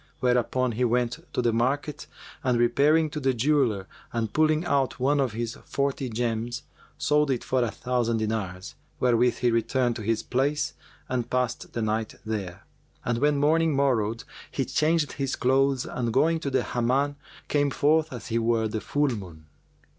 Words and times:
Whereupon 0.19 0.71
he 0.71 0.83
went 0.83 1.19
to 1.31 1.43
the 1.43 1.53
market 1.53 2.07
and 2.43 2.57
repairing 2.57 3.11
to 3.11 3.29
a 3.29 3.35
jeweller 3.35 3.87
and 4.11 4.33
pulling 4.33 4.65
out 4.65 4.99
one 4.99 5.19
of 5.19 5.33
his 5.33 5.59
forty 5.63 6.09
gems 6.09 6.63
sold 6.97 7.29
it 7.29 7.43
for 7.43 7.61
a 7.61 7.69
thousand 7.69 8.17
dinars, 8.17 8.73
wherewith 8.99 9.37
he 9.37 9.51
returned 9.51 9.95
to 9.97 10.01
his 10.01 10.23
place 10.23 10.73
and 11.07 11.29
passed 11.29 11.73
the 11.73 11.83
night 11.83 12.15
there; 12.25 12.63
and 13.05 13.19
when 13.19 13.37
morning 13.37 13.75
morrowed 13.75 14.23
he 14.49 14.65
changed 14.65 15.11
his 15.11 15.35
clothes 15.35 15.85
and 15.85 16.11
going 16.11 16.39
to 16.39 16.49
the 16.49 16.63
Hamman 16.63 17.15
came 17.47 17.69
forth 17.69 18.11
as 18.11 18.29
he 18.29 18.39
were 18.39 18.67
the 18.67 18.81
full 18.81 19.09
moon. 19.09 19.45